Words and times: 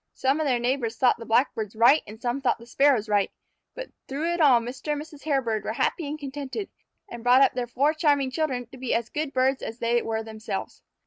Some 0.15 0.39
of 0.39 0.47
their 0.47 0.57
neighbors 0.57 0.97
thought 0.97 1.19
the 1.19 1.27
Blackbirds 1.27 1.75
right 1.75 2.01
and 2.07 2.19
some 2.19 2.41
thought 2.41 2.57
the 2.57 2.65
Sparrows 2.65 3.07
right, 3.07 3.29
but 3.75 3.91
through 4.07 4.33
it 4.33 4.41
all 4.41 4.59
Mr. 4.59 4.93
and 4.93 5.01
Mrs. 5.03 5.25
Hairbird 5.25 5.63
were 5.63 5.73
happy 5.73 6.07
and 6.07 6.17
contented, 6.17 6.71
and 7.07 7.21
brought 7.23 7.43
up 7.43 7.53
their 7.53 7.67
four 7.67 7.93
charming 7.93 8.31
children 8.31 8.65
to 8.71 8.77
be 8.77 8.95
as 8.95 9.09
good 9.09 9.31
birds 9.31 9.61
as 9.61 9.77
they 9.77 10.01
were 10.01 10.23
themselves. 10.23 10.81